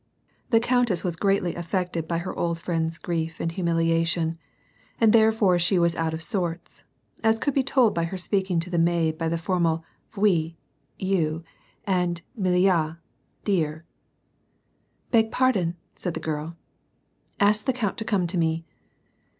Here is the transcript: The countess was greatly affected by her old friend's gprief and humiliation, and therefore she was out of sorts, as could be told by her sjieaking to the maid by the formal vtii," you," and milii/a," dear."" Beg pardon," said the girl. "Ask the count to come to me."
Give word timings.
The 0.49 0.59
countess 0.59 1.03
was 1.03 1.15
greatly 1.15 1.53
affected 1.53 2.07
by 2.07 2.17
her 2.17 2.35
old 2.35 2.57
friend's 2.57 2.97
gprief 2.97 3.39
and 3.39 3.51
humiliation, 3.51 4.39
and 4.99 5.13
therefore 5.13 5.59
she 5.59 5.77
was 5.77 5.95
out 5.95 6.11
of 6.11 6.23
sorts, 6.23 6.83
as 7.23 7.37
could 7.37 7.53
be 7.53 7.61
told 7.61 7.93
by 7.93 8.05
her 8.05 8.17
sjieaking 8.17 8.59
to 8.61 8.71
the 8.71 8.79
maid 8.79 9.15
by 9.19 9.29
the 9.29 9.37
formal 9.37 9.85
vtii," 10.15 10.55
you," 10.97 11.43
and 11.85 12.23
milii/a," 12.35 12.97
dear."" 13.45 13.85
Beg 15.11 15.31
pardon," 15.31 15.75
said 15.93 16.15
the 16.15 16.19
girl. 16.19 16.57
"Ask 17.39 17.65
the 17.65 17.71
count 17.71 17.99
to 17.99 18.03
come 18.03 18.25
to 18.25 18.39
me." 18.39 18.65